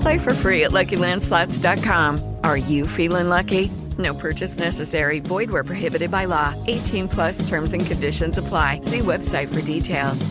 Play 0.00 0.18
for 0.18 0.34
free 0.34 0.64
at 0.64 0.72
LuckyLandSlots.com. 0.72 2.36
Are 2.42 2.56
you 2.56 2.86
feeling 2.86 3.28
lucky? 3.28 3.70
No 3.98 4.14
purchase 4.14 4.58
necessary. 4.58 5.20
Void 5.20 5.50
where 5.50 5.64
prohibited 5.64 6.10
by 6.10 6.26
law. 6.26 6.54
18 6.66 7.08
plus 7.08 7.48
terms 7.48 7.72
and 7.72 7.84
conditions 7.84 8.38
apply. 8.38 8.80
See 8.82 9.00
website 9.00 9.48
for 9.48 9.62
details. 9.62 10.30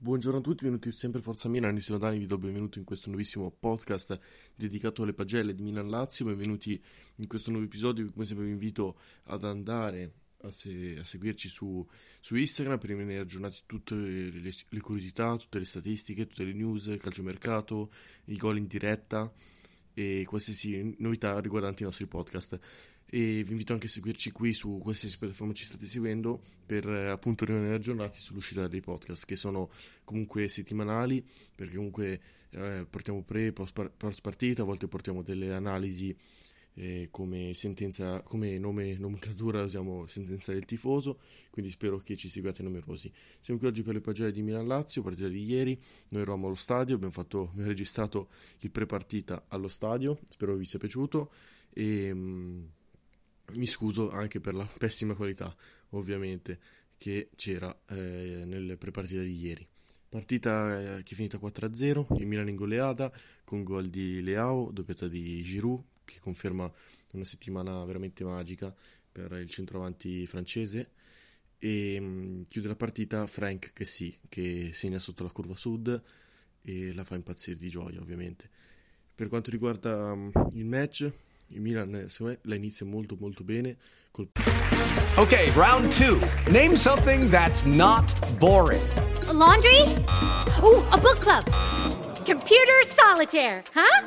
Buongiorno 0.00 0.38
a 0.38 0.40
tutti, 0.40 0.62
benvenuti 0.62 0.92
sempre 0.92 1.20
Forza 1.20 1.48
Milan, 1.48 1.74
Nisi 1.74 1.90
Lodani 1.90 2.18
vi 2.18 2.24
do 2.24 2.38
benvenuto 2.38 2.78
in 2.78 2.84
questo 2.84 3.08
nuovissimo 3.08 3.50
podcast 3.50 4.16
dedicato 4.54 5.02
alle 5.02 5.12
pagelle 5.12 5.56
di 5.56 5.62
Milan-Lazio, 5.62 6.24
benvenuti 6.24 6.80
in 7.16 7.26
questo 7.26 7.50
nuovo 7.50 7.66
episodio, 7.66 8.08
come 8.12 8.24
sempre 8.24 8.44
vi 8.44 8.52
invito 8.52 8.96
ad 9.24 9.42
andare 9.42 10.12
a, 10.42 10.50
se- 10.50 10.96
a 10.98 11.04
seguirci 11.04 11.48
su, 11.48 11.86
su 12.20 12.36
Instagram 12.36 12.78
per 12.78 12.90
rimanere 12.90 13.20
aggiornati 13.20 13.54
su 13.54 13.62
tutte 13.66 13.94
le, 13.94 14.52
le 14.68 14.80
curiosità, 14.80 15.36
tutte 15.36 15.58
le 15.58 15.64
statistiche, 15.64 16.26
tutte 16.26 16.44
le 16.44 16.52
news, 16.52 16.86
il 16.86 17.00
calciomercato, 17.00 17.90
i 18.26 18.36
gol 18.36 18.58
in 18.58 18.66
diretta 18.66 19.32
e 19.94 20.24
qualsiasi 20.26 20.94
novità 20.98 21.40
riguardanti 21.40 21.82
i 21.82 21.86
nostri 21.86 22.06
podcast. 22.06 22.58
E 23.10 23.42
vi 23.42 23.52
invito 23.52 23.72
anche 23.72 23.86
a 23.86 23.88
seguirci 23.88 24.30
qui 24.32 24.52
su 24.52 24.80
qualsiasi 24.82 25.16
piattaforma 25.16 25.54
ci 25.54 25.64
state 25.64 25.86
seguendo 25.86 26.42
per 26.66 26.86
eh, 26.86 27.08
appunto 27.08 27.46
rimanere 27.46 27.76
aggiornati 27.76 28.18
sull'uscita 28.18 28.68
dei 28.68 28.82
podcast 28.82 29.24
che 29.24 29.34
sono 29.34 29.70
comunque 30.04 30.46
settimanali 30.48 31.24
perché 31.54 31.76
comunque 31.76 32.20
eh, 32.50 32.86
portiamo 32.88 33.22
pre 33.22 33.52
post, 33.52 33.90
post 33.96 34.20
partita 34.20 34.60
a 34.60 34.66
volte 34.66 34.88
portiamo 34.88 35.22
delle 35.22 35.54
analisi 35.54 36.14
eh, 36.78 37.08
come 37.10 37.54
sentenza 37.54 38.20
come 38.22 38.58
nome 38.58 38.96
nomenclatura 38.96 39.62
usiamo 39.62 40.06
sentenza 40.06 40.52
del 40.52 40.64
tifoso 40.64 41.18
quindi 41.50 41.70
spero 41.70 41.98
che 41.98 42.16
ci 42.16 42.28
seguiate 42.28 42.62
numerosi 42.62 43.12
siamo 43.40 43.58
qui 43.58 43.68
oggi 43.68 43.82
per 43.82 43.94
le 43.94 44.00
pagine 44.00 44.30
di 44.30 44.42
Milan 44.42 44.66
Lazio 44.66 45.02
partita 45.02 45.28
di 45.28 45.44
ieri 45.44 45.78
noi 46.08 46.22
eravamo 46.22 46.46
allo 46.46 46.54
stadio 46.54 46.94
abbiamo, 46.94 47.12
fatto, 47.12 47.48
abbiamo 47.50 47.68
registrato 47.68 48.28
il 48.60 48.70
pre 48.70 48.86
partita 48.86 49.44
allo 49.48 49.68
stadio 49.68 50.18
spero 50.28 50.54
vi 50.54 50.64
sia 50.64 50.78
piaciuto 50.78 51.30
e 51.72 52.12
mh, 52.12 52.70
mi 53.52 53.66
scuso 53.66 54.10
anche 54.10 54.40
per 54.40 54.54
la 54.54 54.68
pessima 54.78 55.14
qualità, 55.14 55.54
ovviamente, 55.90 56.58
che 56.96 57.30
c'era 57.36 57.74
eh, 57.88 58.44
nelle 58.44 58.76
prepartite 58.76 59.22
di 59.22 59.38
ieri. 59.38 59.66
Partita 60.08 60.96
eh, 60.96 61.02
che 61.02 61.12
è 61.12 61.16
finita 61.16 61.38
4-0, 61.38 62.18
il 62.18 62.26
Milan 62.26 62.48
in 62.48 62.56
goleada, 62.56 63.12
con 63.44 63.62
gol 63.62 63.86
di 63.86 64.22
Leao, 64.22 64.70
doppiata 64.72 65.06
di 65.06 65.42
Giroud, 65.42 65.84
che 66.12 66.20
conferma 66.20 66.70
una 67.12 67.24
settimana 67.24 67.84
veramente 67.84 68.24
magica 68.24 68.74
per 69.10 69.32
il 69.32 69.48
centroavanti 69.48 70.26
francese. 70.26 70.92
E 71.58 71.98
mh, 72.00 72.44
chiude 72.48 72.68
la 72.68 72.76
partita 72.76 73.26
Frank 73.26 73.72
che 73.72 73.84
sì, 73.84 74.16
che 74.28 74.70
segna 74.72 74.98
sotto 74.98 75.24
la 75.24 75.30
curva 75.30 75.56
sud 75.56 76.02
e 76.62 76.94
la 76.94 77.04
fa 77.04 77.16
impazzire 77.16 77.56
di 77.56 77.68
gioia, 77.68 78.00
ovviamente. 78.00 78.48
Per 79.14 79.28
quanto 79.28 79.50
riguarda 79.50 80.12
um, 80.12 80.30
il 80.52 80.64
match, 80.64 81.10
il 81.48 81.60
Milan 81.60 82.06
secondo 82.08 82.34
me 82.34 82.38
la 82.42 82.54
inizia 82.54 82.86
molto 82.86 83.16
molto 83.18 83.42
bene 83.42 83.76
col 84.10 84.30
Okay, 85.16 85.50
round 85.56 85.90
two. 85.90 86.20
Name 86.52 86.76
something 86.76 87.28
that's 87.28 87.64
not 87.64 88.12
boring. 88.38 88.80
A 89.26 89.32
laundry? 89.32 89.82
Ooh, 90.62 90.84
a 90.92 90.96
book 90.96 91.18
club. 91.18 91.44
Computer 92.24 92.84
solitaire, 92.86 93.64
huh? 93.74 94.06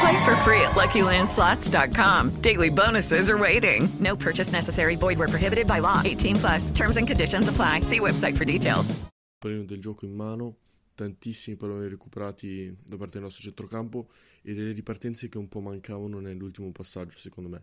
Play 0.00 0.24
for 0.24 0.36
free 0.44 0.60
at 0.60 0.72
LuckyLandSlots.com. 0.72 2.40
Daily 2.42 2.68
bonuses 2.70 3.30
are 3.30 3.38
waiting. 3.38 3.88
No 4.00 4.16
purchase 4.16 4.52
necessary. 4.52 4.96
Void 4.96 5.18
where 5.18 5.28
prohibited 5.28 5.66
by 5.66 5.78
law. 5.78 6.02
18 6.04 6.36
plus. 6.36 6.70
Terms 6.70 6.96
and 6.96 7.06
conditions 7.06 7.48
apply. 7.48 7.82
See 7.82 8.00
website 8.00 8.36
for 8.36 8.44
details. 8.44 8.94
pallino 9.38 9.64
del 9.64 9.80
gioco 9.80 10.04
in 10.06 10.14
mano, 10.14 10.58
tantissimi 10.94 11.56
palloni 11.56 11.88
recuperati 11.88 12.74
da 12.84 12.96
parte 12.96 13.14
del 13.14 13.22
nostro 13.22 13.42
centrocampo 13.42 14.08
e 14.42 14.54
delle 14.54 14.72
ripartenze 14.72 15.28
che 15.28 15.38
un 15.38 15.48
po' 15.48 15.60
mancavano 15.60 16.20
nell'ultimo 16.20 16.70
passaggio, 16.72 17.16
secondo 17.16 17.48
me. 17.48 17.62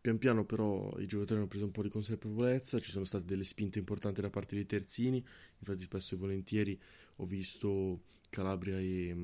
Pian 0.00 0.18
piano 0.18 0.44
però 0.44 0.90
i 0.98 1.06
giocatori 1.06 1.40
hanno 1.40 1.48
preso 1.48 1.66
un 1.66 1.72
po' 1.72 1.82
di 1.82 1.90
consapevolezza, 1.90 2.78
ci 2.78 2.90
sono 2.90 3.04
state 3.04 3.24
delle 3.24 3.44
spinte 3.44 3.78
importanti 3.78 4.20
da 4.20 4.30
parte 4.30 4.54
dei 4.54 4.64
terzini, 4.66 5.24
infatti 5.58 5.82
spesso 5.82 6.14
e 6.14 6.18
volentieri 6.18 6.80
ho 7.16 7.24
visto 7.24 8.00
Calabria 8.30 8.78
e, 8.78 9.14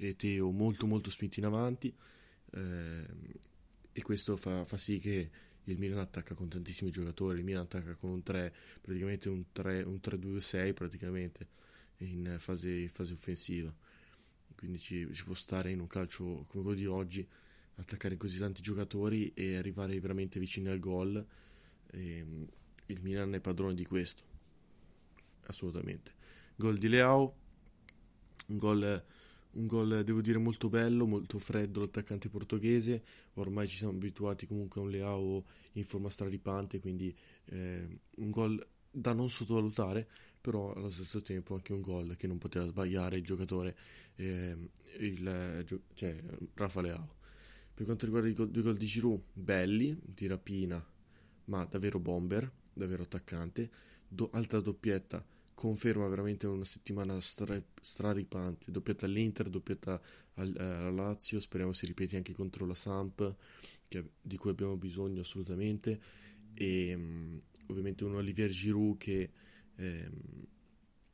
e 0.00 0.16
Teo 0.16 0.50
molto 0.50 0.86
molto 0.86 1.10
spinti 1.10 1.40
in 1.40 1.46
avanti 1.46 1.94
eh, 2.52 3.06
e 3.92 4.02
questo 4.02 4.36
fa, 4.36 4.64
fa 4.64 4.76
sì 4.76 4.98
che 4.98 5.30
il 5.64 5.78
Milan 5.78 5.98
attacca 5.98 6.34
con 6.34 6.48
tantissimi 6.48 6.90
giocatori, 6.90 7.38
il 7.38 7.44
Milan 7.44 7.64
attacca 7.64 7.94
con 7.94 8.10
un 8.10 8.22
3, 8.22 8.54
praticamente 8.80 9.28
un 9.28 9.44
3, 9.52 9.82
un 9.82 9.98
3-2-6 10.02 10.72
praticamente 10.72 11.48
in 11.98 12.36
fase, 12.38 12.70
in 12.70 12.88
fase 12.88 13.12
offensiva, 13.12 13.74
quindi 14.54 14.78
ci, 14.78 15.12
ci 15.12 15.24
può 15.24 15.34
stare 15.34 15.72
in 15.72 15.80
un 15.80 15.88
calcio 15.88 16.24
come 16.24 16.46
quello 16.46 16.74
di 16.74 16.86
oggi 16.86 17.26
attaccare 17.74 18.16
così 18.16 18.38
tanti 18.38 18.62
giocatori 18.62 19.32
e 19.34 19.56
arrivare 19.56 19.98
veramente 20.00 20.38
vicini 20.38 20.68
al 20.68 20.78
gol. 20.78 21.24
E, 21.90 22.46
il 22.90 23.00
Milan 23.02 23.34
è 23.34 23.40
padrone 23.40 23.74
di 23.74 23.84
questo, 23.84 24.22
assolutamente. 25.46 26.12
Gol 26.56 26.78
di 26.78 26.88
Leao, 26.88 27.36
un 28.46 28.56
gol, 28.56 29.04
un 29.58 29.66
gol 29.66 30.04
devo 30.04 30.20
dire 30.20 30.38
molto 30.38 30.68
bello, 30.68 31.06
molto 31.06 31.38
freddo 31.38 31.80
l'attaccante 31.80 32.28
portoghese. 32.28 33.02
Ormai 33.34 33.68
ci 33.68 33.76
siamo 33.76 33.92
abituati 33.92 34.46
comunque 34.46 34.80
a 34.80 34.84
un 34.84 34.90
Leao 34.90 35.44
in 35.72 35.84
forma 35.84 36.08
straripante, 36.08 36.80
quindi 36.80 37.14
eh, 37.46 37.86
un 38.16 38.30
gol 38.30 38.64
da 38.90 39.12
non 39.12 39.28
sottovalutare, 39.28 40.08
però 40.40 40.72
allo 40.72 40.90
stesso 40.90 41.20
tempo 41.20 41.54
anche 41.54 41.72
un 41.72 41.80
gol 41.80 42.16
che 42.16 42.26
non 42.26 42.38
poteva 42.38 42.66
sbagliare 42.66 43.18
il 43.18 43.24
giocatore, 43.24 43.76
eh, 44.16 44.56
il, 44.98 45.64
cioè 45.94 46.16
Rafa 46.54 46.80
Leao. 46.80 47.16
Per 47.74 47.84
quanto 47.84 48.06
riguarda 48.06 48.28
i 48.28 48.32
due 48.32 48.62
gol 48.62 48.76
di 48.76 48.86
Giroud, 48.86 49.22
belli, 49.32 49.96
di 50.02 50.26
rapina, 50.26 50.84
ma 51.44 51.64
davvero 51.64 52.00
bomber, 52.00 52.50
davvero 52.72 53.04
attaccante, 53.04 53.70
do, 54.08 54.30
altra 54.32 54.60
doppietta, 54.60 55.24
conferma 55.58 56.06
veramente 56.06 56.46
una 56.46 56.64
settimana 56.64 57.20
stra, 57.20 57.60
straripante, 57.80 58.70
doppietta 58.70 59.06
all'Inter, 59.06 59.48
doppietta 59.48 60.00
al, 60.34 60.54
eh, 60.56 60.62
alla 60.62 60.90
Lazio, 60.90 61.40
speriamo 61.40 61.72
si 61.72 61.84
ripeti 61.84 62.14
anche 62.14 62.32
contro 62.32 62.64
la 62.64 62.76
Samp, 62.76 63.34
che, 63.88 64.10
di 64.22 64.36
cui 64.36 64.50
abbiamo 64.50 64.76
bisogno 64.76 65.22
assolutamente, 65.22 66.00
e 66.54 66.94
um, 66.94 67.42
ovviamente 67.66 68.04
un 68.04 68.14
Olivier 68.14 68.50
Giroud 68.50 68.98
che 68.98 69.32
eh, 69.74 70.10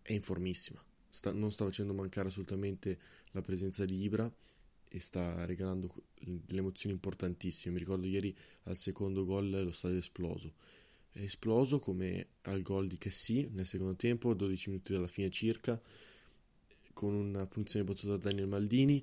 è 0.03 0.13
in 0.13 0.21
formissima, 0.21 0.85
sta, 1.09 1.33
non 1.33 1.51
sta 1.51 1.65
facendo 1.65 1.95
mancare 1.95 2.29
assolutamente 2.29 2.99
la 3.31 3.41
presenza 3.41 3.87
di 3.87 3.99
Ibra, 4.03 4.31
e 4.91 5.01
sta 5.01 5.47
regalando 5.47 5.91
delle 6.21 6.61
emozioni 6.61 6.95
importantissime. 6.95 7.73
Mi 7.73 7.81
ricordo 7.81 8.07
ieri 8.07 8.37
al 8.65 8.77
secondo 8.77 9.25
gol 9.25 9.49
lo 9.49 9.73
stadio 9.73 9.97
esploso. 9.97 10.53
È 11.17 11.21
esploso 11.21 11.79
come 11.79 12.27
al 12.43 12.63
gol 12.63 12.89
di 12.89 12.99
Cassi 12.99 13.49
nel 13.53 13.67
secondo 13.67 13.95
tempo, 13.95 14.35
12 14.35 14.71
minuti 14.71 14.93
dalla 14.93 15.07
fine 15.07 15.31
circa, 15.31 15.81
con 16.93 17.15
una 17.15 17.47
punizione 17.47 17.85
battuta 17.85 18.17
da 18.17 18.29
Daniel 18.29 18.49
Maldini, 18.49 19.01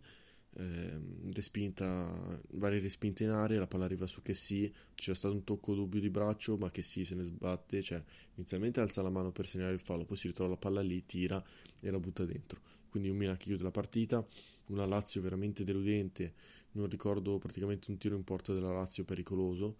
eh, 0.56 1.00
respinta, 1.32 2.38
varie 2.56 2.82
respinte 2.82 3.24
in 3.24 3.30
aria, 3.30 3.60
la 3.60 3.68
palla 3.68 3.86
arriva 3.86 4.08
su 4.08 4.22
Cassi, 4.22 4.70
c'era 4.94 5.16
stato 5.16 5.34
un 5.34 5.46
tocco 5.46 5.74
dubbio 5.74 6.02
di 6.02 6.10
braccio, 6.10 6.58
ma 6.58 6.70
Cassi 6.70 7.06
se 7.06 7.16
ne 7.16 7.24
sbatte, 7.24 7.82
cioè 7.82 8.04
inizialmente 8.36 8.82
alza 8.82 9.02
la 9.02 9.10
mano 9.10 9.32
per 9.32 9.48
segnare 9.48 9.72
il 9.72 9.80
fallo, 9.80 10.04
poi 10.04 10.18
si 10.18 10.28
ritrova 10.28 10.50
la 10.50 10.58
palla 10.58 10.82
lì, 10.82 11.06
tira 11.06 11.42
e 11.80 11.90
la 11.90 11.98
butta 11.98 12.26
dentro. 12.26 12.60
Quindi 12.90 13.08
un 13.08 13.16
Milan 13.16 13.38
che 13.38 13.46
chiude 13.46 13.64
la 13.64 13.72
partita, 13.72 14.22
una 14.66 14.86
Lazio 14.86 15.22
veramente 15.22 15.64
deludente, 15.64 16.34
non 16.72 16.90
ricordo 16.90 17.38
praticamente 17.38 17.90
un 17.90 17.98
tiro 17.98 18.18
in 18.18 18.26
porta 18.26 18.54
della 18.54 18.74
Lazio 18.74 19.06
pericoloso, 19.06 19.78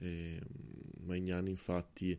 eh, 0.00 0.40
Magnani 1.04 1.50
infatti. 1.50 2.18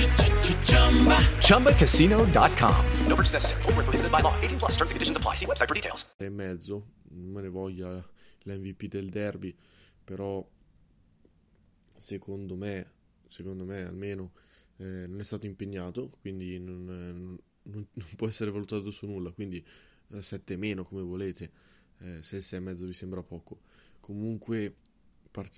ChumbaCasino.com. 0.71 2.85
No 3.07 3.15
purchase 3.15 3.33
necessary. 3.33 3.61
Full 3.63 3.73
prohibited 3.73 4.11
by 4.11 4.21
law. 4.21 4.33
18 4.41 4.59
plus 4.59 4.75
terms 4.75 4.91
and 4.91 4.95
conditions 4.95 5.17
apply. 5.17 5.35
See 5.35 5.45
website 5.45 5.67
for 5.67 5.75
details. 5.75 6.05
E 6.17 6.29
mezzo, 6.29 6.93
non 7.09 7.31
me 7.31 7.41
ne 7.41 7.49
voglia 7.49 8.09
l'MVP 8.43 8.87
del 8.87 9.09
derby, 9.09 9.55
però 10.03 10.47
secondo 11.97 12.55
me, 12.55 12.89
secondo 13.27 13.65
me 13.65 13.83
almeno 13.83 14.31
eh, 14.77 15.07
non 15.07 15.19
è 15.19 15.23
stato 15.23 15.45
impegnato, 15.45 16.09
quindi 16.21 16.59
non, 16.59 16.85
non, 16.85 17.39
non, 17.63 17.87
può 18.15 18.27
essere 18.27 18.49
valutato 18.49 18.89
su 18.91 19.05
nulla, 19.05 19.31
quindi 19.31 19.63
7 20.19 20.53
eh, 20.53 20.57
meno 20.57 20.83
come 20.83 21.01
volete, 21.01 21.51
eh, 21.99 22.19
se 22.21 22.41
6 22.41 22.59
e 22.59 22.61
mezzo 22.61 22.85
vi 22.85 22.93
sembra 22.93 23.21
poco. 23.21 23.61
Comunque 23.99 24.75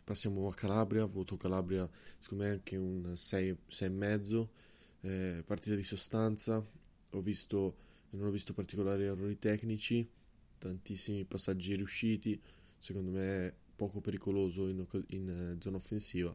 passiamo 0.03 0.49
a 0.49 0.53
Calabria, 0.53 1.05
voto 1.05 1.37
Calabria 1.37 1.89
secondo 2.19 2.43
me 2.43 2.49
anche 2.51 2.77
un 2.77 3.15
6, 3.15 3.57
6 3.67 3.87
e 3.87 3.91
mezzo, 3.91 4.51
eh, 5.03 5.43
partita 5.45 5.75
di 5.75 5.83
sostanza, 5.83 6.63
ho 7.09 7.21
visto, 7.21 7.75
non 8.11 8.27
ho 8.27 8.31
visto 8.31 8.53
particolari 8.53 9.03
errori 9.03 9.37
tecnici, 9.37 10.07
tantissimi 10.57 11.25
passaggi 11.25 11.75
riusciti, 11.75 12.39
secondo 12.77 13.11
me 13.11 13.53
poco 13.75 13.99
pericoloso 13.99 14.67
in, 14.67 14.85
in 15.07 15.29
eh, 15.29 15.61
zona 15.61 15.77
offensiva 15.77 16.33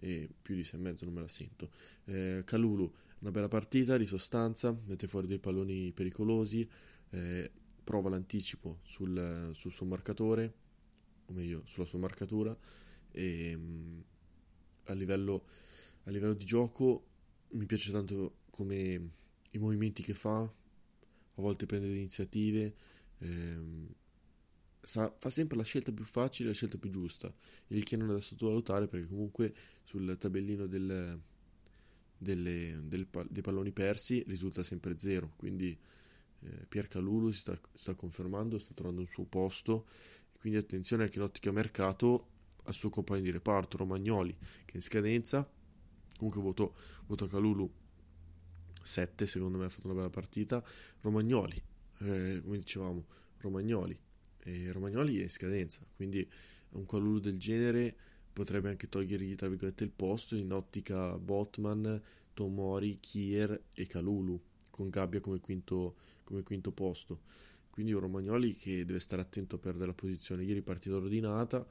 e 0.00 0.28
più 0.40 0.54
di 0.54 0.62
6,5 0.62 1.04
non 1.04 1.12
me 1.12 1.20
la 1.20 1.28
sento. 1.28 1.70
Eh, 2.04 2.42
Calulu, 2.44 2.90
una 3.20 3.30
bella 3.30 3.48
partita 3.48 3.96
di 3.96 4.06
sostanza, 4.06 4.76
mette 4.86 5.06
fuori 5.06 5.26
dei 5.26 5.38
palloni 5.38 5.92
pericolosi, 5.92 6.68
eh, 7.10 7.50
prova 7.82 8.08
l'anticipo 8.08 8.78
sul, 8.84 9.50
sul, 9.54 9.72
suo 9.72 9.86
marcatore, 9.86 10.54
o 11.26 11.32
meglio 11.32 11.62
sulla 11.66 11.86
sua 11.86 11.98
marcatura, 11.98 12.56
e 13.10 13.56
mh, 13.56 13.60
mm, 13.60 14.00
a, 14.84 14.92
livello, 14.94 15.44
a 16.04 16.10
livello 16.10 16.34
di 16.34 16.44
gioco 16.44 17.04
mi 17.50 17.66
piace 17.66 17.92
tanto 17.92 18.38
come 18.50 19.10
i 19.50 19.58
movimenti 19.58 20.02
che 20.02 20.14
fa, 20.14 20.40
a 20.40 21.40
volte 21.40 21.66
prende 21.66 21.88
le 21.88 21.96
iniziative. 21.96 22.74
Ehm, 23.18 23.88
sa, 24.80 25.14
fa 25.18 25.30
sempre 25.30 25.56
la 25.56 25.64
scelta 25.64 25.92
più 25.92 26.04
facile, 26.04 26.48
la 26.48 26.54
scelta 26.54 26.78
più 26.78 26.90
giusta, 26.90 27.32
il 27.68 27.84
che 27.84 27.96
non 27.96 28.10
è 28.10 28.12
da 28.14 28.20
sottovalutare 28.20 28.88
perché 28.88 29.06
comunque 29.06 29.54
sul 29.84 30.16
tabellino 30.18 30.66
del, 30.66 31.20
delle, 32.16 32.80
del, 32.82 33.06
dei 33.28 33.42
palloni 33.42 33.72
persi 33.72 34.22
risulta 34.26 34.62
sempre 34.62 34.98
zero, 34.98 35.32
quindi 35.36 35.76
eh, 36.40 36.66
Pier 36.66 36.88
Calulu 36.88 37.30
si 37.30 37.38
sta, 37.38 37.58
sta, 37.74 37.94
confermando, 37.94 38.58
sta 38.58 38.74
trovando 38.74 39.02
il 39.02 39.08
suo 39.08 39.24
posto, 39.24 39.86
quindi 40.38 40.58
attenzione 40.58 41.04
anche 41.04 41.18
in 41.18 41.24
ottica 41.24 41.52
mercato 41.52 42.36
al 42.64 42.74
suo 42.74 42.90
compagno 42.90 43.22
di 43.22 43.30
reparto 43.30 43.76
Romagnoli 43.76 44.34
che 44.64 44.72
è 44.72 44.76
in 44.76 44.82
scadenza, 44.82 45.48
comunque 46.18 46.42
voto, 46.42 46.74
voto 47.06 47.26
Calulu 47.26 47.70
7 48.82 49.26
secondo 49.26 49.56
me 49.58 49.64
ha 49.64 49.68
fatto 49.68 49.86
una 49.86 49.96
bella 49.96 50.10
partita, 50.10 50.62
Romagnoli, 51.00 51.62
eh, 52.00 52.40
come 52.44 52.58
dicevamo, 52.58 53.06
Romagnoli. 53.38 53.98
E 54.40 54.72
Romagnoli 54.72 55.18
è 55.18 55.22
in 55.22 55.30
scadenza, 55.30 55.80
quindi 55.96 56.26
un 56.70 56.84
Calulu 56.84 57.18
del 57.18 57.38
genere 57.38 57.96
potrebbe 58.32 58.68
anche 58.68 58.88
togliergli 58.88 59.34
tra 59.34 59.48
virgolette 59.48 59.84
il 59.84 59.90
posto 59.90 60.36
in 60.36 60.52
ottica 60.52 61.18
Botman, 61.18 62.00
Tomori, 62.34 62.98
Kier 63.00 63.60
e 63.74 63.86
Calulu 63.86 64.40
con 64.70 64.90
Gabbia 64.90 65.20
come 65.20 65.40
quinto, 65.40 65.96
come 66.24 66.42
quinto 66.42 66.70
posto. 66.70 67.22
Quindi 67.68 67.92
un 67.92 68.00
Romagnoli 68.00 68.54
che 68.54 68.84
deve 68.84 69.00
stare 69.00 69.22
attento 69.22 69.56
a 69.56 69.58
perdere 69.58 69.86
la 69.86 69.94
posizione. 69.94 70.44
Ieri 70.44 70.62
partita 70.62 70.96
ordinata 70.96 71.66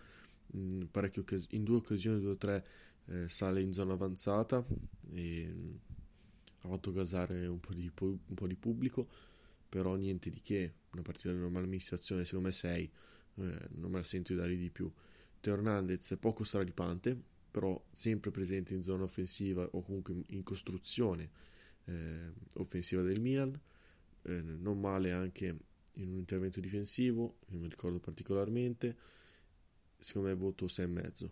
in, 0.52 0.88
occas- 0.92 1.48
in 1.52 1.64
due 1.64 1.78
occasioni 1.78 2.20
due 2.20 2.32
o 2.32 2.38
tre 2.38 2.66
eh, 3.10 3.30
sale 3.30 3.62
in 3.62 3.74
zona 3.74 3.94
avanzata 3.94 4.66
e 5.12 5.48
mh, 5.48 5.80
ha 6.62 6.68
fatto 6.70 6.92
gasare 6.92 7.48
un 7.48 7.60
po' 7.60 7.74
di, 7.74 7.92
un 8.00 8.36
po' 8.36 8.48
di 8.48 8.56
pubblico 8.56 9.08
però 9.70 9.96
niente 9.96 10.30
di 10.30 10.42
che, 10.42 10.74
una 10.94 11.02
partita 11.02 11.32
di 11.32 11.38
normale 11.38 11.66
amministrazione, 11.66 12.26
secondo 12.26 12.48
me 12.48 12.54
6, 12.54 12.84
eh, 12.84 13.60
non 13.76 13.92
me 13.92 13.98
la 13.98 14.04
sento 14.04 14.34
di 14.34 14.40
dare 14.40 14.56
di 14.56 14.70
più. 14.70 14.92
Teo 15.40 15.54
Hernandez 15.54 16.12
è 16.12 16.18
poco 16.18 16.44
straripante, 16.44 17.20
però 17.52 17.82
sempre 17.92 18.32
presente 18.32 18.74
in 18.74 18.84
zona 18.84 19.04
offensiva 19.04 19.68
o 19.72 19.82
comunque 19.82 20.24
in 20.28 20.44
costruzione 20.44 21.30
eh, 21.86 22.32
offensiva 22.56 23.02
del 23.02 23.20
Milan, 23.20 23.60
eh, 24.24 24.42
non 24.42 24.80
male 24.80 25.12
anche 25.12 25.56
in 25.94 26.10
un 26.10 26.18
intervento 26.18 26.60
difensivo, 26.60 27.38
che 27.50 27.58
mi 27.58 27.68
ricordo 27.68 28.00
particolarmente, 28.00 28.96
secondo 29.98 30.30
me 30.30 30.36
voto 30.36 30.66
6,5. 30.66 31.30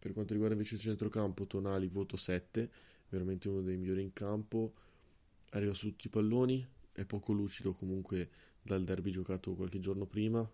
Per 0.00 0.14
quanto 0.14 0.32
riguarda 0.32 0.56
invece 0.56 0.76
il 0.76 0.80
centrocampo, 0.80 1.46
Tonali 1.46 1.86
voto 1.88 2.16
7, 2.16 2.70
veramente 3.10 3.48
uno 3.48 3.60
dei 3.60 3.76
migliori 3.76 4.00
in 4.00 4.14
campo, 4.14 4.72
arriva 5.50 5.74
su 5.74 5.90
tutti 5.90 6.06
i 6.06 6.10
palloni, 6.10 6.66
è 6.92 7.04
poco 7.04 7.32
lucido 7.34 7.74
comunque 7.74 8.30
dal 8.62 8.82
derby 8.82 9.10
giocato 9.10 9.54
qualche 9.54 9.78
giorno 9.78 10.06
prima, 10.06 10.48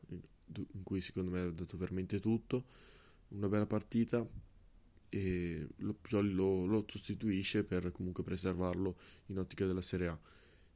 in 0.54 0.82
cui 0.82 1.00
secondo 1.00 1.30
me 1.30 1.40
ha 1.42 1.50
dato 1.50 1.76
veramente 1.76 2.18
tutto. 2.18 2.64
Una 3.28 3.48
bella 3.48 3.66
partita 3.66 4.28
e 5.08 5.68
lo, 5.76 5.94
Pioli 5.94 6.32
lo, 6.32 6.66
lo 6.66 6.84
sostituisce 6.86 7.62
per 7.62 7.92
comunque 7.92 8.24
preservarlo 8.24 8.96
in 9.26 9.38
ottica 9.38 9.64
della 9.64 9.80
Serie 9.80 10.08
A. 10.08 10.20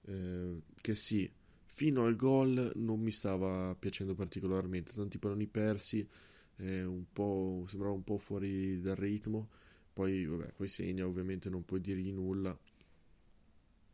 Eh, 0.03 0.63
che 0.81 0.95
sì, 0.95 1.31
fino 1.67 2.05
al 2.05 2.17
gol 2.17 2.73
non 2.77 3.01
mi 3.01 3.11
stava 3.11 3.75
piacendo 3.75 4.15
particolarmente, 4.15 4.93
tanti 4.93 5.19
palloni 5.19 5.47
persi, 5.47 6.07
eh, 6.61 6.85
un 6.85 7.05
po', 7.13 7.65
sembrava 7.67 7.95
un 7.95 8.05
po' 8.05 8.19
fuori 8.19 8.81
dal 8.81 8.97
ritmo, 8.97 9.49
poi, 9.93 10.25
vabbè, 10.25 10.53
poi 10.53 10.69
segna, 10.69 11.07
ovviamente 11.07 11.51
non 11.51 11.65
puoi 11.65 11.81
dirgli 11.81 12.13
nulla, 12.13 12.57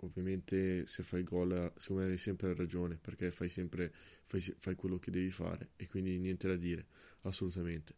ovviamente 0.00 0.86
se 0.86 1.02
fai 1.02 1.22
gol 1.22 1.72
secondo 1.76 2.02
me 2.02 2.10
hai 2.10 2.18
sempre 2.18 2.54
ragione 2.54 2.98
perché 3.00 3.30
fai 3.30 3.48
sempre 3.48 3.92
fai, 4.22 4.40
fai, 4.58 4.74
quello 4.74 4.98
che 4.98 5.10
devi 5.10 5.30
fare 5.30 5.70
e 5.76 5.88
quindi 5.88 6.18
niente 6.18 6.48
da 6.48 6.56
dire 6.56 6.86
assolutamente. 7.22 7.94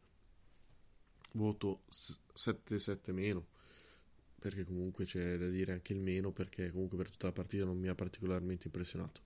Voto 1.32 1.82
7-7 1.90 3.12
meno 3.12 3.46
perché 4.38 4.64
comunque 4.64 5.04
c'è 5.04 5.36
da 5.36 5.48
dire 5.48 5.72
anche 5.72 5.92
il 5.92 6.00
meno 6.00 6.30
perché 6.30 6.70
comunque 6.70 6.96
per 6.96 7.10
tutta 7.10 7.26
la 7.26 7.32
partita 7.32 7.64
non 7.64 7.78
mi 7.78 7.88
ha 7.88 7.94
particolarmente 7.94 8.66
impressionato. 8.66 9.22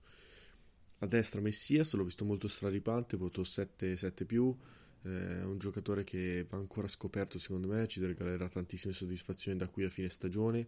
A 0.99 1.05
destra 1.05 1.41
Messias 1.41 1.93
l'ho 1.93 2.05
visto 2.05 2.25
molto 2.25 2.47
straripante 2.47 3.17
voto 3.17 3.41
7-7 3.41 4.25
più 4.25 4.55
eh, 5.03 5.39
è 5.39 5.43
un 5.43 5.57
giocatore 5.57 6.03
che 6.03 6.45
va 6.49 6.57
ancora 6.57 6.87
scoperto 6.87 7.39
secondo 7.39 7.67
me 7.67 7.87
ci 7.87 7.99
regalerà 7.99 8.47
tantissime 8.49 8.93
soddisfazioni 8.93 9.57
da 9.57 9.67
qui 9.67 9.83
a 9.83 9.89
fine 9.89 10.09
stagione 10.09 10.67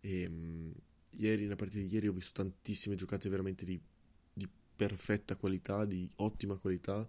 e 0.00 0.28
mh, 0.28 0.72
ieri, 1.10 1.42
nella 1.42 1.56
partita 1.56 1.80
di 1.80 1.92
ieri, 1.92 2.08
ho 2.08 2.12
visto 2.12 2.32
tantissime 2.42 2.94
giocate 2.94 3.28
veramente 3.28 3.64
di, 3.64 3.80
di 4.32 4.48
perfetta 4.76 5.36
qualità, 5.36 5.84
di 5.84 6.08
ottima 6.16 6.56
qualità 6.56 7.06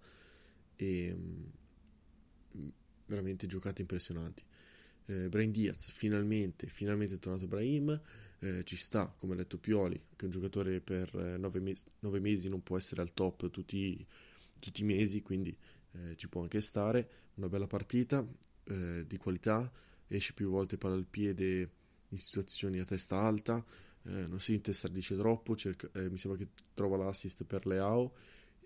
e 0.75 1.16
mm, 1.16 2.68
veramente 3.08 3.48
giocate 3.48 3.82
impressionanti. 3.82 4.44
Eh, 5.06 5.30
Brain 5.30 5.51
Diaz, 5.51 5.90
finalmente, 5.90 6.68
finalmente 6.68 7.16
è 7.16 7.20
tornato 7.20 7.48
Brahim. 7.48 8.00
Eh, 8.40 8.63
ci 8.63 8.75
sta, 8.75 9.13
come 9.20 9.34
ha 9.34 9.38
detto 9.38 9.60
Pioli, 9.60 10.01
che 10.16 10.25
un 10.25 10.32
giocatore 10.32 10.82
per 10.82 11.13
eh, 11.16 11.38
nove, 11.38 11.60
mes- 11.60 11.86
mesi 12.00 12.50
non 12.50 12.63
può 12.63 12.75
essere 12.75 13.01
al 13.01 13.13
top 13.13 13.51
tutti, 13.51 14.04
tutti 14.60 14.82
i 14.82 14.86
mesi, 14.86 15.22
quindi 15.22 15.56
eh, 15.93 16.15
ci 16.15 16.29
può 16.29 16.41
anche 16.41 16.62
stare. 16.62 17.10
Una 17.36 17.50
bella 17.50 17.67
partita 17.67 18.25
eh, 18.65 19.05
di 19.07 19.17
qualità, 19.17 19.71
esce 20.07 20.33
più 20.33 20.50
volte 20.50 20.77
palla 20.77 20.95
al 20.95 21.05
piede 21.05 21.69
in 22.10 22.17
situazioni 22.17 22.79
a 22.79 22.86
testa 22.86 23.17
alta, 23.17 23.63
eh, 24.03 24.25
non 24.27 24.39
si 24.39 24.53
intestardisce 24.53 25.15
troppo, 25.15 25.55
cerca, 25.55 25.89
eh, 25.93 26.10
mi 26.10 26.17
sembra 26.17 26.39
che 26.43 26.50
trova 26.74 26.98
l'assist 26.98 27.43
per 27.43 27.65
Leao. 27.65 28.13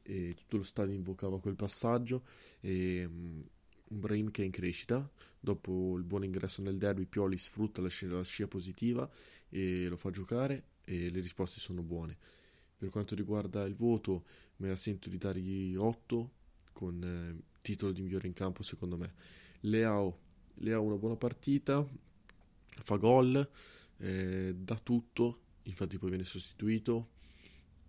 E 0.08 0.36
tutto 0.36 0.58
lo 0.58 0.64
stadio 0.64 0.94
invocava 0.94 1.40
quel 1.40 1.56
passaggio. 1.56 2.24
E 2.60 3.06
um, 3.06 3.44
un 3.88 4.00
Brahim 4.00 4.32
che 4.32 4.42
è 4.42 4.46
in 4.46 4.52
crescita. 4.52 5.10
Dopo 5.40 5.96
il 5.98 6.04
buon 6.04 6.24
ingresso 6.24 6.62
nel 6.62 6.78
derby 6.78 7.06
Pioli 7.06 7.38
sfrutta 7.38 7.82
la 7.82 7.90
scia, 7.90 8.08
la 8.08 8.24
scia 8.24 8.48
positiva 8.48 9.10
e 9.50 9.88
lo 9.88 9.98
fa 9.98 10.10
giocare 10.10 10.64
e 10.84 11.10
le 11.10 11.20
risposte 11.20 11.60
sono 11.60 11.84
buone. 11.84 12.18
Per 12.78 12.90
quanto 12.90 13.16
riguarda 13.16 13.66
il 13.66 13.76
voto 13.76 14.26
me 14.58 14.70
la 14.70 14.76
sento 14.76 15.10
di 15.10 15.18
dargli 15.18 15.76
8 15.76 16.32
con 16.76 17.02
eh, 17.02 17.42
titolo 17.62 17.94
di 17.94 18.02
migliore 18.02 18.28
in 18.28 18.34
campo 18.34 18.62
secondo 18.62 18.98
me. 18.98 19.14
Leao, 19.62 20.20
Leao 20.56 20.84
una 20.84 20.98
buona 20.98 21.16
partita 21.16 21.88
fa 22.68 22.98
gol 22.98 23.50
eh, 23.98 24.54
dà 24.54 24.76
tutto, 24.76 25.40
infatti 25.64 25.98
poi 25.98 26.10
viene 26.10 26.26
sostituito 26.26 27.12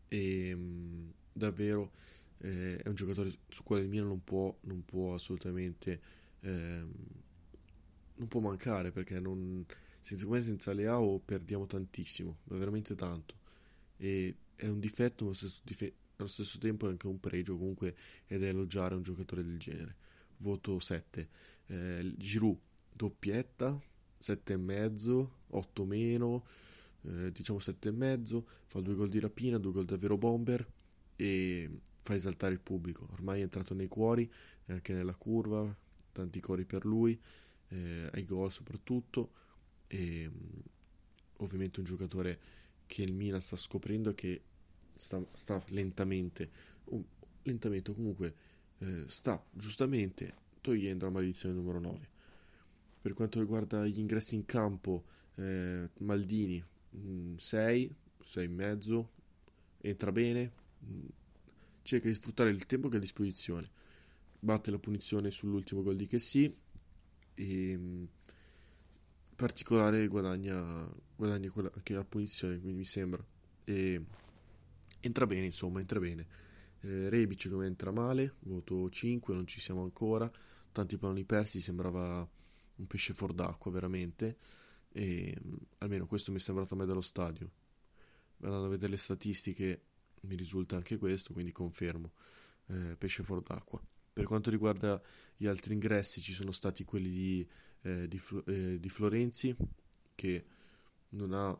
e 0.06 0.54
mh, 0.54 0.60
mm, 0.60 1.08
davvero 1.32 1.90
eh, 2.38 2.76
è 2.76 2.88
un 2.88 2.94
giocatore 2.94 3.32
su 3.48 3.64
quale 3.64 3.82
il 3.82 3.88
Milan 3.88 4.06
non 4.06 4.22
può, 4.22 4.56
non 4.62 4.84
può 4.84 5.14
assolutamente 5.14 6.00
eh, 6.40 6.84
non 8.14 8.28
può 8.28 8.40
mancare 8.40 8.92
perché 8.92 9.18
non, 9.18 9.66
senza, 10.00 10.40
senza 10.40 10.72
Leao 10.72 11.18
perdiamo 11.18 11.66
tantissimo, 11.66 12.38
veramente 12.44 12.94
tanto. 12.94 13.34
E 13.96 14.34
è 14.54 14.68
un 14.68 14.78
difetto 14.78 15.24
ma 15.24 15.34
stesso, 15.34 15.60
dife- 15.64 15.94
allo 16.16 16.28
stesso 16.28 16.58
tempo 16.58 16.86
è 16.86 16.90
anche 16.90 17.06
un 17.06 17.20
pregio 17.20 17.56
comunque 17.56 17.94
ed 18.26 18.42
è 18.42 18.48
elogiare 18.48 18.94
un 18.94 19.02
giocatore 19.02 19.44
del 19.44 19.58
genere 19.58 19.96
voto 20.38 20.78
7 20.78 21.28
eh, 21.66 22.14
Giroud 22.16 22.58
doppietta 22.92 23.80
7,5, 24.20 25.28
8 25.48 25.84
meno, 25.84 26.44
eh, 27.02 27.30
diciamo 27.32 27.58
7,5, 27.58 28.42
fa 28.66 28.80
due 28.80 28.94
gol 28.94 29.08
di 29.08 29.20
rapina, 29.20 29.58
due 29.58 29.72
gol 29.72 29.84
davvero 29.84 30.16
bomber 30.16 30.66
e 31.14 31.70
fa 32.02 32.14
esaltare 32.14 32.54
il 32.54 32.60
pubblico. 32.60 33.06
Ormai 33.12 33.40
è 33.40 33.42
entrato 33.42 33.74
nei 33.74 33.88
cuori, 33.88 34.30
anche 34.66 34.92
nella 34.92 35.14
curva, 35.14 35.74
tanti 36.12 36.40
cori 36.40 36.64
per 36.64 36.84
lui, 36.84 37.18
eh, 37.68 38.08
ai 38.12 38.24
gol 38.24 38.50
soprattutto 38.50 39.32
e 39.86 40.28
mm, 40.28 40.58
ovviamente 41.38 41.80
un 41.80 41.86
giocatore 41.86 42.40
che 42.86 43.02
il 43.02 43.12
Milan 43.12 43.40
sta 43.40 43.56
scoprendo 43.56 44.14
che 44.14 44.42
sta, 44.96 45.22
sta 45.28 45.62
lentamente, 45.68 46.50
um, 46.86 47.04
lentamente 47.42 47.94
comunque 47.94 48.34
eh, 48.78 49.04
sta 49.06 49.42
giustamente 49.52 50.34
togliendo 50.60 51.04
la 51.04 51.10
maledizione 51.10 51.54
numero 51.54 51.78
9. 51.78 52.08
Per 53.00 53.14
quanto 53.14 53.38
riguarda 53.38 53.86
gli 53.86 53.98
ingressi 53.98 54.34
in 54.34 54.44
campo, 54.44 55.04
eh, 55.36 55.88
Maldini 55.98 56.62
6, 57.36 57.88
mm, 57.88 57.92
6,5, 58.22 59.06
entra 59.82 60.10
bene, 60.10 60.52
mm, 60.84 61.06
cerca 61.82 62.08
di 62.08 62.14
sfruttare 62.14 62.50
il 62.50 62.66
tempo 62.66 62.88
che 62.88 62.96
ha 62.96 62.98
a 62.98 63.02
disposizione, 63.02 63.68
batte 64.40 64.70
la 64.70 64.78
punizione 64.78 65.30
sull'ultimo 65.30 65.82
gol 65.82 65.96
di 65.96 66.06
Chessy 66.06 66.52
e 67.34 67.70
in 67.70 68.08
particolare 69.36 70.08
guadagna, 70.08 70.90
guadagna 71.14 71.50
quella 71.50 71.70
che 71.82 71.92
è 71.92 71.96
la 71.96 72.04
punizione, 72.04 72.58
quindi 72.58 72.78
mi 72.78 72.84
sembra. 72.84 73.24
E 73.64 74.04
entra 75.06 75.26
bene, 75.26 75.46
insomma, 75.46 75.80
entra 75.80 75.98
bene. 75.98 76.26
Eh, 76.80 77.08
Rebic 77.08 77.48
come 77.48 77.66
entra 77.66 77.90
male, 77.90 78.34
voto 78.40 78.88
5, 78.88 79.34
non 79.34 79.46
ci 79.46 79.60
siamo 79.60 79.82
ancora, 79.82 80.30
tanti 80.72 80.98
palloni 80.98 81.24
persi, 81.24 81.60
sembrava 81.60 82.28
un 82.76 82.86
pesce 82.86 83.14
fuor 83.14 83.32
d'acqua 83.32 83.70
veramente. 83.70 84.36
E 84.92 85.36
almeno 85.78 86.06
questo 86.06 86.30
mi 86.30 86.38
è 86.38 86.40
sembrato 86.40 86.74
a 86.74 86.76
me 86.76 86.86
dallo 86.86 87.02
stadio. 87.02 87.50
Andando 88.40 88.66
a 88.66 88.70
vedere 88.70 88.92
le 88.92 88.98
statistiche 88.98 89.82
mi 90.22 90.36
risulta 90.36 90.76
anche 90.76 90.98
questo 90.98 91.32
quindi 91.32 91.52
confermo. 91.52 92.12
Eh, 92.66 92.96
pesce 92.96 93.22
fuor 93.22 93.42
d'acqua. 93.42 93.80
Per 94.12 94.24
quanto 94.24 94.50
riguarda 94.50 95.00
gli 95.36 95.46
altri 95.46 95.74
ingressi 95.74 96.20
ci 96.20 96.32
sono 96.32 96.50
stati 96.50 96.84
quelli 96.84 97.10
di, 97.10 97.48
eh, 97.82 98.08
di, 98.08 98.20
eh, 98.46 98.80
di 98.80 98.88
Florenzi 98.88 99.54
che 100.14 100.46
non 101.10 101.32
ha 101.32 101.58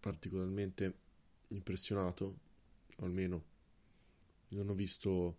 particolarmente 0.00 1.00
impressionato 1.48 2.40
almeno 2.98 3.44
non 4.48 4.68
ho 4.68 4.74
visto 4.74 5.38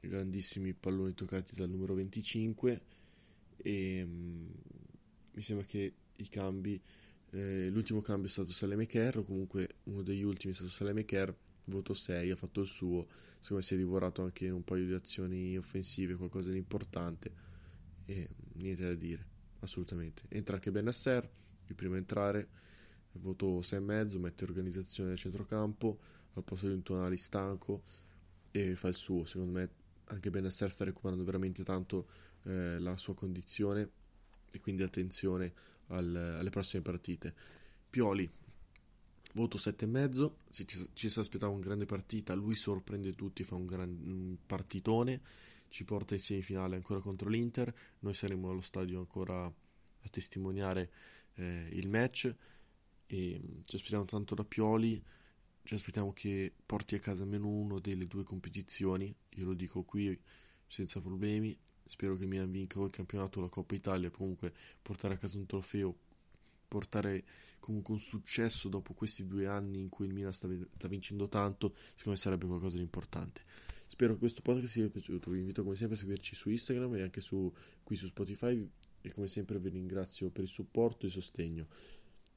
grandissimi 0.00 0.74
palloni 0.74 1.14
toccati 1.14 1.54
dal 1.54 1.68
numero 1.68 1.94
25 1.94 2.82
e 3.56 4.02
um, 4.02 4.52
mi 5.32 5.42
sembra 5.42 5.64
che 5.64 5.94
i 6.16 6.28
cambi 6.28 6.80
eh, 7.30 7.68
l'ultimo 7.68 8.00
cambio 8.00 8.28
è 8.28 8.30
stato 8.30 8.52
Saleme 8.52 8.86
Kerr 8.86 9.18
o 9.18 9.24
comunque 9.24 9.76
uno 9.84 10.02
degli 10.02 10.22
ultimi 10.22 10.52
è 10.52 10.56
stato 10.56 10.70
Saleme 10.70 11.04
Kerr 11.04 11.32
voto 11.66 11.94
6 11.94 12.30
ha 12.30 12.36
fatto 12.36 12.60
il 12.60 12.66
suo 12.66 13.06
secondo 13.40 13.56
me 13.56 13.62
si 13.62 13.74
è 13.74 13.76
divorato 13.76 14.22
anche 14.22 14.46
in 14.46 14.52
un 14.52 14.64
paio 14.64 14.86
di 14.86 14.92
azioni 14.92 15.56
offensive 15.56 16.14
qualcosa 16.14 16.50
di 16.50 16.58
importante 16.58 17.32
e 18.06 18.28
niente 18.54 18.82
da 18.82 18.94
dire 18.94 19.34
assolutamente. 19.60 20.22
Entra 20.28 20.54
anche 20.54 20.70
Benasser 20.70 21.28
il 21.66 21.74
primo 21.74 21.94
a 21.94 21.98
entrare 21.98 22.48
voto 23.12 23.60
6,5 23.60 24.18
mette 24.18 24.44
organizzazione 24.44 25.10
del 25.10 25.18
centrocampo 25.18 25.98
al 26.36 26.44
posto 26.44 26.66
di 26.66 26.74
un 26.74 26.82
tonali 26.82 27.16
stanco 27.16 27.82
e 28.50 28.74
fa 28.74 28.88
il 28.88 28.94
suo. 28.94 29.24
Secondo 29.24 29.58
me 29.58 29.70
anche 30.04 30.30
Benasser 30.30 30.70
sta 30.70 30.84
recuperando 30.84 31.24
veramente 31.24 31.64
tanto 31.64 32.06
eh, 32.44 32.78
la 32.78 32.96
sua 32.96 33.14
condizione 33.14 33.90
e 34.50 34.60
quindi 34.60 34.82
attenzione 34.82 35.52
al, 35.88 36.14
alle 36.14 36.50
prossime 36.50 36.82
partite. 36.82 37.34
Pioli, 37.88 38.28
voto 39.34 39.58
7,5, 39.58 40.32
ci, 40.50 40.66
ci 40.92 41.08
si 41.08 41.18
aspettava 41.18 41.52
una 41.52 41.64
grande 41.64 41.86
partita, 41.86 42.34
lui 42.34 42.54
sorprende 42.54 43.12
tutti, 43.14 43.44
fa 43.44 43.54
un, 43.54 43.66
gran, 43.66 43.88
un 43.88 44.36
partitone, 44.44 45.20
ci 45.68 45.84
porta 45.84 46.14
in 46.14 46.20
semifinale 46.20 46.76
ancora 46.76 47.00
contro 47.00 47.28
l'Inter, 47.28 47.72
noi 48.00 48.14
saremo 48.14 48.50
allo 48.50 48.60
stadio 48.60 48.98
ancora 48.98 49.44
a 49.44 50.08
testimoniare 50.10 50.90
eh, 51.34 51.68
il 51.72 51.88
match. 51.88 52.34
E 53.08 53.40
ci 53.64 53.76
aspettiamo 53.76 54.04
tanto 54.04 54.34
da 54.34 54.44
Pioli, 54.44 55.00
ci 55.66 55.74
aspettiamo 55.74 56.12
che 56.12 56.52
porti 56.64 56.94
a 56.94 57.00
casa 57.00 57.24
almeno 57.24 57.48
uno 57.48 57.78
delle 57.80 58.06
due 58.06 58.22
competizioni, 58.22 59.14
io 59.30 59.44
lo 59.44 59.54
dico 59.54 59.82
qui 59.82 60.18
senza 60.66 61.00
problemi, 61.00 61.56
spero 61.84 62.16
che 62.16 62.22
il 62.22 62.28
Milan 62.28 62.50
vinca 62.50 62.80
il 62.80 62.90
campionato, 62.90 63.40
la 63.40 63.48
Coppa 63.48 63.74
Italia, 63.74 64.10
comunque 64.10 64.52
portare 64.80 65.14
a 65.14 65.16
casa 65.16 65.38
un 65.38 65.46
trofeo, 65.46 65.94
portare 66.68 67.24
comunque 67.60 67.94
un 67.94 68.00
successo 68.00 68.68
dopo 68.68 68.94
questi 68.94 69.26
due 69.26 69.46
anni 69.46 69.80
in 69.80 69.88
cui 69.88 70.06
il 70.06 70.14
Milan 70.14 70.32
sta, 70.32 70.48
sta 70.76 70.88
vincendo 70.88 71.28
tanto, 71.28 71.74
secondo 71.76 72.10
me 72.10 72.16
sarebbe 72.16 72.46
qualcosa 72.46 72.76
di 72.76 72.82
importante. 72.82 73.42
Spero 73.86 74.14
che 74.14 74.18
questo 74.18 74.42
podcast 74.42 74.66
vi 74.66 74.72
sia 74.72 74.90
piaciuto, 74.90 75.30
vi 75.30 75.38
invito 75.38 75.62
come 75.62 75.76
sempre 75.76 75.96
a 75.96 75.98
seguirci 75.98 76.34
su 76.34 76.50
Instagram 76.50 76.96
e 76.96 77.02
anche 77.02 77.20
su, 77.20 77.52
qui 77.82 77.96
su 77.96 78.06
Spotify. 78.06 78.68
E 79.00 79.12
come 79.12 79.28
sempre 79.28 79.60
vi 79.60 79.68
ringrazio 79.68 80.30
per 80.30 80.42
il 80.42 80.50
supporto 80.50 81.04
e 81.04 81.06
il 81.06 81.12
sostegno. 81.12 81.68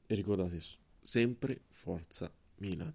E 0.06 0.14
ricordate 0.14 0.60
sempre 1.00 1.64
forza 1.68 2.32
Milan. 2.58 2.94